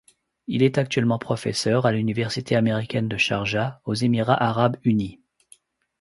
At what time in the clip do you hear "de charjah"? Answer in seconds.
3.07-3.81